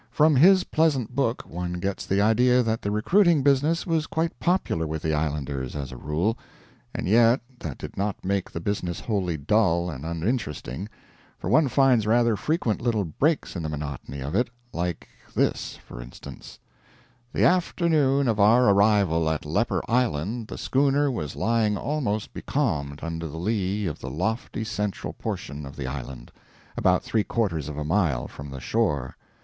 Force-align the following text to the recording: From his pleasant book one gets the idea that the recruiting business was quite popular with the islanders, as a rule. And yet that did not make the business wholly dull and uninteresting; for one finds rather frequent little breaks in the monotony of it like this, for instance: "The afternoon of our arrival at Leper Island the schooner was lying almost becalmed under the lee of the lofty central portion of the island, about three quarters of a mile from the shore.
From 0.09 0.35
his 0.35 0.63
pleasant 0.63 1.13
book 1.15 1.43
one 1.47 1.73
gets 1.73 2.07
the 2.07 2.21
idea 2.21 2.63
that 2.63 2.81
the 2.81 2.89
recruiting 2.89 3.43
business 3.43 3.85
was 3.85 4.07
quite 4.07 4.39
popular 4.39 4.87
with 4.87 5.03
the 5.03 5.13
islanders, 5.13 5.75
as 5.75 5.91
a 5.91 5.95
rule. 5.95 6.39
And 6.91 7.07
yet 7.07 7.39
that 7.59 7.77
did 7.77 7.95
not 7.97 8.25
make 8.25 8.49
the 8.49 8.59
business 8.59 8.99
wholly 9.01 9.37
dull 9.37 9.91
and 9.91 10.03
uninteresting; 10.03 10.89
for 11.37 11.51
one 11.51 11.67
finds 11.67 12.07
rather 12.07 12.35
frequent 12.35 12.81
little 12.81 13.05
breaks 13.05 13.55
in 13.55 13.61
the 13.61 13.69
monotony 13.69 14.21
of 14.21 14.33
it 14.33 14.49
like 14.73 15.07
this, 15.35 15.75
for 15.75 16.01
instance: 16.01 16.57
"The 17.31 17.43
afternoon 17.45 18.27
of 18.27 18.39
our 18.39 18.69
arrival 18.71 19.29
at 19.29 19.45
Leper 19.45 19.83
Island 19.87 20.47
the 20.47 20.57
schooner 20.57 21.11
was 21.11 21.35
lying 21.35 21.77
almost 21.77 22.33
becalmed 22.33 23.01
under 23.03 23.27
the 23.27 23.37
lee 23.37 23.85
of 23.85 23.99
the 23.99 24.09
lofty 24.09 24.63
central 24.63 25.13
portion 25.13 25.63
of 25.63 25.75
the 25.75 25.85
island, 25.85 26.31
about 26.75 27.03
three 27.03 27.23
quarters 27.23 27.69
of 27.69 27.77
a 27.77 27.85
mile 27.85 28.27
from 28.27 28.49
the 28.49 28.59
shore. 28.59 29.15